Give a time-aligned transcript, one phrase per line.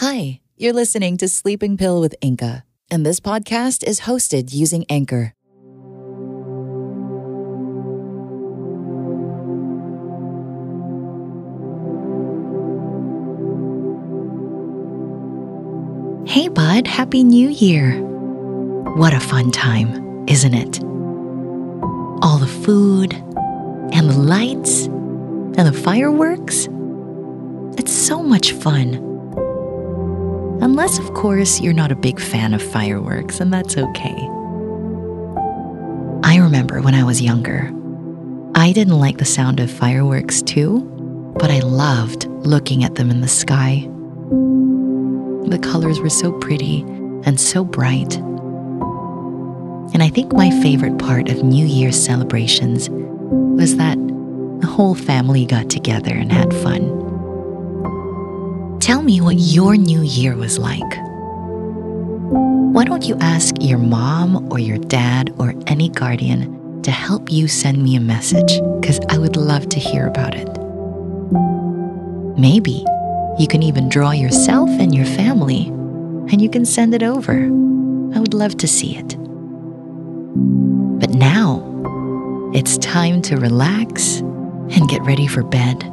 [0.00, 5.34] Hi, you're listening to Sleeping Pill with Inka, and this podcast is hosted using Anchor.
[16.26, 18.00] Hey, bud, Happy New Year!
[18.96, 20.82] What a fun time, isn't it?
[22.24, 23.12] All the food,
[23.92, 26.70] and the lights, and the fireworks.
[27.76, 29.09] It's so much fun.
[30.62, 34.28] Unless, of course, you're not a big fan of fireworks, and that's okay.
[36.22, 37.72] I remember when I was younger,
[38.54, 40.80] I didn't like the sound of fireworks too,
[41.38, 43.88] but I loved looking at them in the sky.
[45.48, 46.82] The colors were so pretty
[47.24, 48.16] and so bright.
[49.92, 53.96] And I think my favorite part of New Year's celebrations was that
[54.60, 57.09] the whole family got together and had fun.
[58.80, 60.80] Tell me what your new year was like.
[62.72, 67.46] Why don't you ask your mom or your dad or any guardian to help you
[67.46, 68.58] send me a message?
[68.80, 70.48] Because I would love to hear about it.
[72.38, 72.82] Maybe
[73.38, 77.34] you can even draw yourself and your family and you can send it over.
[78.14, 79.14] I would love to see it.
[80.98, 81.60] But now,
[82.54, 85.84] it's time to relax and get ready for bed.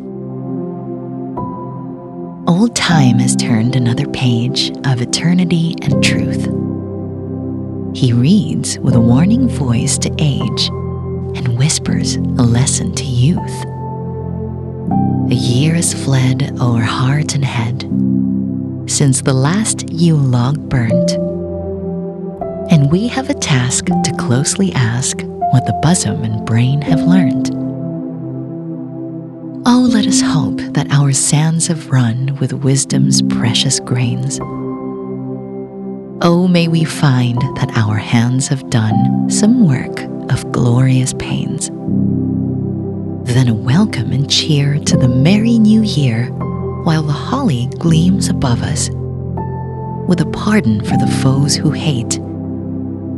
[2.49, 6.45] Old time has turned another page of eternity and truth.
[7.97, 10.69] He reads with a warning voice to age
[11.37, 13.65] and whispers a lesson to youth.
[15.33, 17.81] A year has fled o'er heart and head
[18.89, 21.11] since the last Yule log burnt.
[22.71, 25.17] And we have a task to closely ask
[25.51, 27.66] what the bosom and brain have learned.
[29.69, 34.39] Oh, let us hope that our sands have run with wisdom's precious grains.
[36.23, 41.69] Oh, may we find that our hands have done some work of glorious pains.
[43.29, 46.27] Then a welcome and cheer to the merry new year
[46.85, 48.89] while the holly gleams above us,
[50.07, 52.19] with a pardon for the foes who hate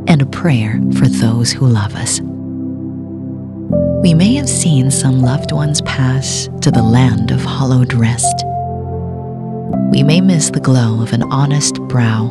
[0.08, 2.22] and a prayer for those who love us.
[4.00, 8.44] We may have seen some loved ones pass to the land of hallowed rest.
[9.90, 12.28] We may miss the glow of an honest brow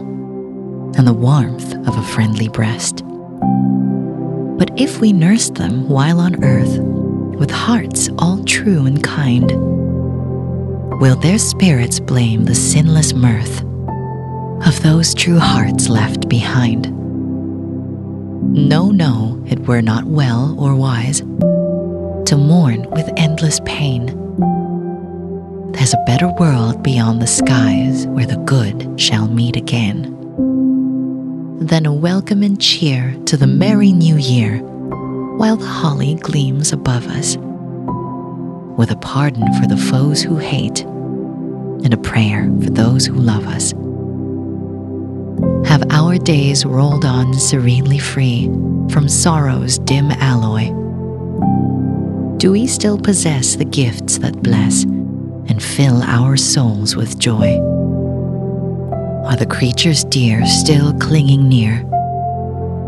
[0.95, 3.03] and the warmth of a friendly breast.
[4.57, 6.79] But if we nursed them while on earth
[7.37, 9.51] with hearts all true and kind,
[11.01, 13.61] will their spirits blame the sinless mirth
[14.65, 16.93] of those true hearts left behind?
[18.53, 21.21] No, no, it were not well or wise
[22.27, 24.07] to mourn with endless pain.
[25.71, 30.13] There's a better world beyond the skies where the good shall meet again.
[31.59, 34.57] Then a welcome and cheer to the merry new year
[35.37, 37.37] while the holly gleams above us
[38.77, 43.47] with a pardon for the foes who hate, and a prayer for those who love
[43.47, 43.71] us.
[45.67, 48.47] Have our days rolled on serenely free
[48.91, 50.86] from sorrow's dim alloy?
[52.37, 57.57] Do we still possess the gifts that bless and fill our souls with joy?
[59.25, 61.79] Are the creatures dear still clinging near?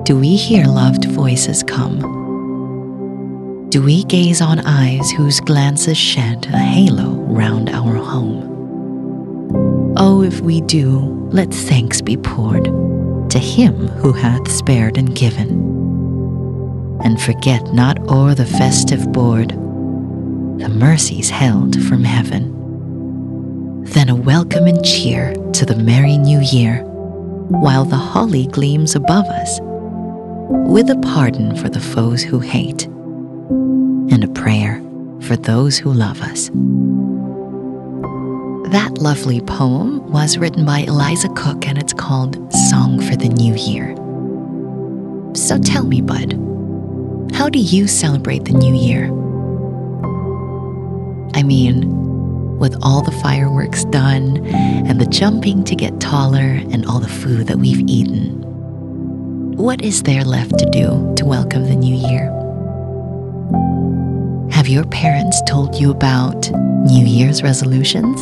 [0.06, 1.98] Do we hear loved voices come?
[3.70, 8.46] Do we gaze on eyes whose glances shed a halo round our home?
[9.98, 11.00] Oh, if we do,
[11.32, 12.66] let thanks be poured
[13.32, 15.79] to Him who hath spared and given.
[17.04, 19.56] And forget not o'er the festive board
[20.60, 22.54] the mercies held from heaven.
[23.86, 29.26] Then a welcome and cheer to the merry new year, while the holly gleams above
[29.28, 34.82] us, with a pardon for the foes who hate and a prayer
[35.22, 36.50] for those who love us.
[38.72, 43.56] That lovely poem was written by Eliza Cook and it's called Song for the New
[43.56, 43.96] Year.
[45.36, 46.49] So tell me, bud,
[47.34, 49.06] how do you celebrate the new year?
[51.36, 57.00] I mean, with all the fireworks done and the jumping to get taller and all
[57.00, 58.42] the food that we've eaten,
[59.56, 62.36] what is there left to do to welcome the new year?
[64.52, 66.50] Have your parents told you about
[66.86, 68.22] New Year's resolutions?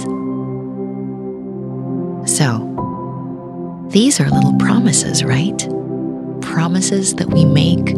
[2.29, 2.63] So,
[3.89, 5.57] these are little promises, right?
[6.41, 7.95] Promises that we make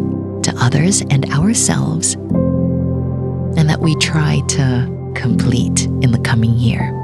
[0.60, 6.96] others and ourselves, and that we try to complete in the coming year.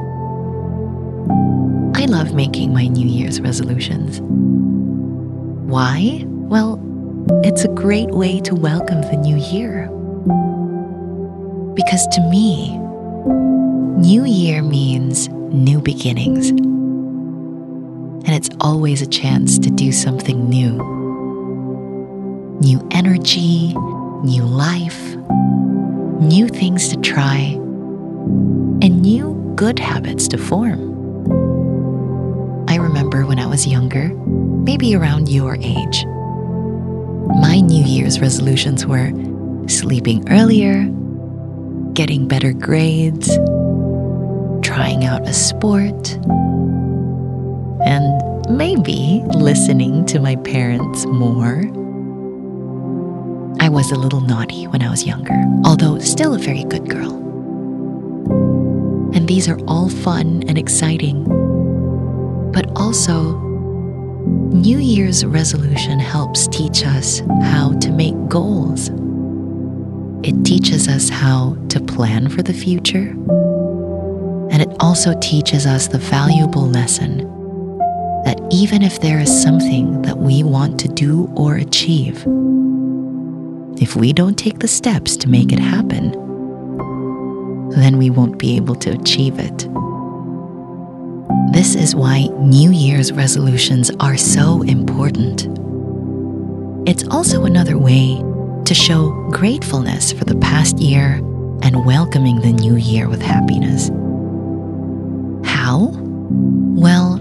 [1.96, 4.20] I love making my New Year's resolutions.
[5.70, 6.24] Why?
[6.26, 6.80] Well,
[7.44, 9.88] it's a great way to welcome the new year.
[11.76, 12.78] Because to me,
[13.98, 16.50] New Year means new beginnings.
[16.50, 20.95] And it's always a chance to do something new.
[22.62, 23.74] New energy,
[24.24, 25.16] new life,
[26.20, 27.54] new things to try,
[28.82, 30.94] and new good habits to form.
[32.68, 36.06] I remember when I was younger, maybe around your age,
[37.40, 39.12] my New Year's resolutions were
[39.68, 40.86] sleeping earlier,
[41.94, 43.28] getting better grades,
[44.66, 46.14] trying out a sport,
[47.86, 51.64] and maybe listening to my parents more.
[53.66, 55.34] I was a little naughty when I was younger,
[55.64, 57.16] although still a very good girl.
[59.16, 61.24] And these are all fun and exciting.
[62.54, 63.40] But also,
[64.54, 68.92] New Year's resolution helps teach us how to make goals
[70.24, 73.10] it teaches us how to plan for the future,
[74.50, 77.20] and it also teaches us the valuable lesson
[78.26, 82.26] that even if there is something that we want to do or achieve,
[83.78, 86.12] if we don't take the steps to make it happen,
[87.72, 89.68] then we won't be able to achieve it.
[91.52, 95.48] This is why New Year's resolutions are so important.
[96.88, 98.16] It's also another way
[98.64, 101.16] to show gratefulness for the past year
[101.62, 103.90] and welcoming the new year with happiness.
[105.48, 105.92] How?
[106.78, 107.20] Well,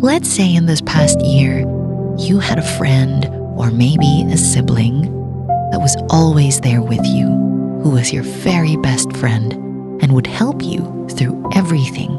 [0.00, 1.60] let's say in this past year
[2.18, 3.26] you had a friend
[3.56, 5.14] or maybe a sibling
[5.74, 7.26] that was always there with you,
[7.82, 9.54] who was your very best friend
[10.00, 12.12] and would help you through everything.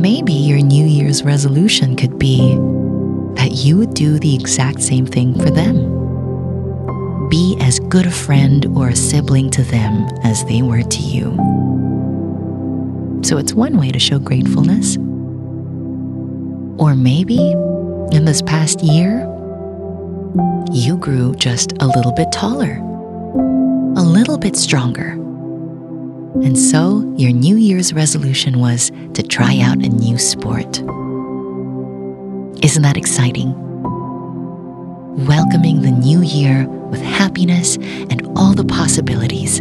[0.00, 2.54] Maybe your New Year's resolution could be
[3.34, 5.90] that you would do the exact same thing for them
[7.30, 11.32] be as good a friend or a sibling to them as they were to you.
[13.24, 14.98] So it's one way to show gratefulness.
[16.78, 17.40] Or maybe
[18.12, 19.28] in this past year,
[20.72, 22.78] you grew just a little bit taller,
[23.96, 25.12] a little bit stronger.
[26.42, 30.78] And so your New Year's resolution was to try out a new sport.
[32.64, 33.64] Isn't that exciting?
[35.16, 39.60] welcoming the new year with happiness and all the possibilities.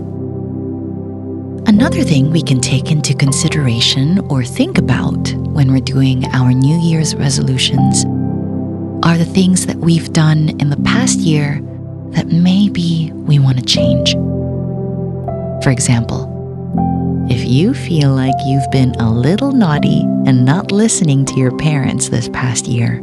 [1.68, 6.78] Another thing we can take into consideration or think about when we're doing our New
[6.80, 8.04] Year's resolutions
[9.04, 11.60] are the things that we've done in the past year
[12.12, 14.14] that maybe we want to change.
[15.64, 16.30] For example,
[17.30, 22.10] if you feel like you've been a little naughty and not listening to your parents
[22.10, 23.02] this past year,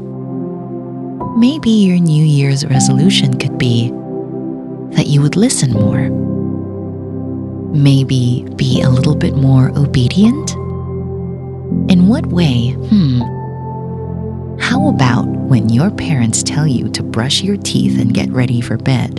[1.37, 3.89] Maybe your New Year's resolution could be
[4.97, 6.11] that you would listen more.
[7.73, 10.51] Maybe be a little bit more obedient?
[11.91, 12.73] In what way?
[12.73, 13.23] Hmm.
[15.51, 19.19] When your parents tell you to brush your teeth and get ready for bed?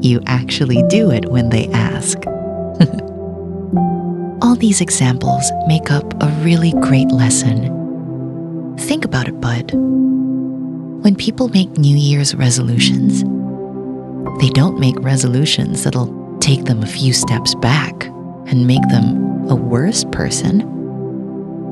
[0.00, 2.26] You actually do it when they ask.
[4.42, 8.78] All these examples make up a really great lesson.
[8.78, 9.72] Think about it, bud.
[9.74, 13.20] When people make New Year's resolutions,
[14.40, 18.06] they don't make resolutions that'll take them a few steps back
[18.46, 20.81] and make them a worse person.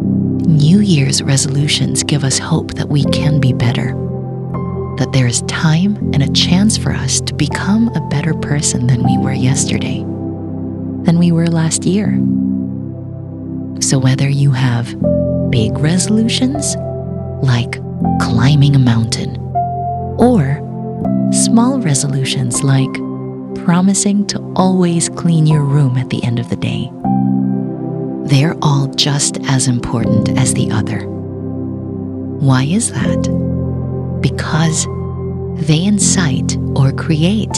[0.01, 3.93] New Year's resolutions give us hope that we can be better,
[4.97, 9.03] that there is time and a chance for us to become a better person than
[9.03, 9.99] we were yesterday,
[11.05, 12.19] than we were last year.
[13.81, 14.87] So, whether you have
[15.51, 16.77] big resolutions,
[17.43, 17.73] like
[18.21, 19.37] climbing a mountain,
[20.19, 20.61] or
[21.33, 22.93] small resolutions like
[23.65, 26.91] promising to always clean your room at the end of the day.
[28.31, 31.01] They're all just as important as the other.
[32.39, 34.21] Why is that?
[34.21, 34.87] Because
[35.67, 37.51] they incite or create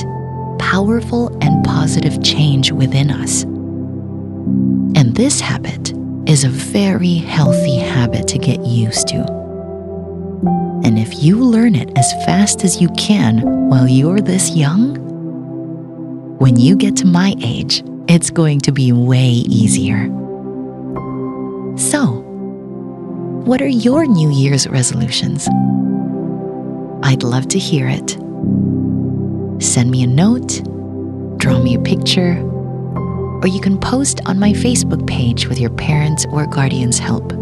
[0.58, 3.42] powerful and positive change within us.
[3.42, 5.92] And this habit
[6.26, 9.18] is a very healthy habit to get used to.
[10.84, 14.96] And if you learn it as fast as you can while you're this young,
[16.38, 20.08] when you get to my age, it's going to be way easier.
[21.82, 22.22] So,
[23.44, 25.48] what are your New Year's resolutions?
[27.02, 28.10] I'd love to hear it.
[29.60, 30.62] Send me a note,
[31.38, 32.40] draw me a picture,
[33.42, 37.32] or you can post on my Facebook page with your parents' or guardians' help.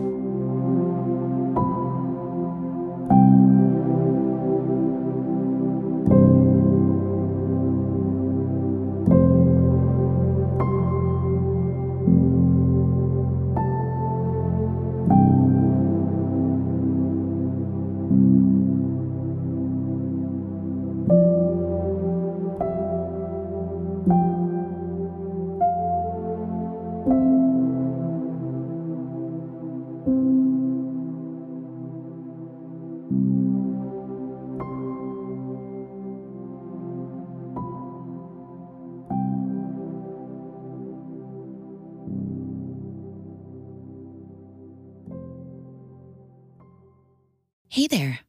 [47.77, 48.21] Hey there.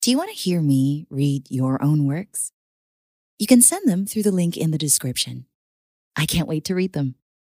[0.00, 2.50] Do you want to hear me read your own works?
[3.38, 5.44] You can send them through the link in the description.
[6.16, 7.14] I can't wait to read them.